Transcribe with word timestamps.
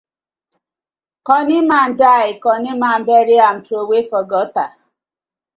Cunny 1.27 1.59
man 1.69 1.89
die, 1.99 2.39
cunny 2.43 2.73
man 2.81 2.99
bury 3.07 3.37
am 3.49 3.57
troway 3.67 4.01
for 4.09 4.23
gutter. 4.31 4.69